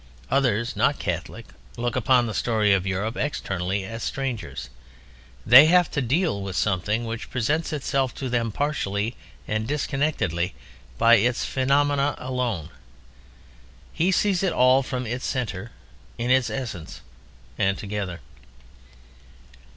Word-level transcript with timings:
Others, 0.31 0.75
not 0.75 0.97
Catholic, 0.97 1.45
look 1.77 1.95
upon 1.95 2.25
the 2.25 2.33
story 2.33 2.73
of 2.73 2.87
Europe 2.87 3.15
externally 3.17 3.85
as 3.85 4.01
strangers. 4.01 4.71
They 5.45 5.67
have 5.67 5.91
to 5.91 6.01
deal 6.01 6.41
with 6.41 6.55
something 6.55 7.05
which 7.05 7.29
presents 7.29 7.71
itself 7.71 8.15
to 8.15 8.27
them 8.27 8.51
partially 8.51 9.15
and 9.47 9.67
disconnectedly, 9.67 10.55
by 10.97 11.17
its 11.17 11.45
phenomena 11.45 12.15
alone: 12.17 12.71
he 13.93 14.11
sees 14.11 14.41
it 14.41 14.53
all 14.53 14.81
from 14.81 15.05
its 15.05 15.23
centre 15.27 15.69
in 16.17 16.31
its 16.31 16.49
essence, 16.49 17.01
and 17.59 17.77
together. 17.77 18.21